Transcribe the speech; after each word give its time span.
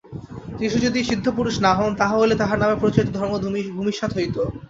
যীশু 0.59 0.77
যদি 0.79 0.99
সিদ্ধপুরুষ 1.03 1.55
না 1.59 1.71
হন, 1.73 1.91
তাহা 1.95 2.15
হইলে 2.15 2.35
তাঁহার 2.37 2.61
নামে 2.61 2.75
প্রচারিত 2.75 3.11
ধর্ম 3.13 3.33
ভূমিসাৎ 3.71 4.11
হইত। 4.17 4.35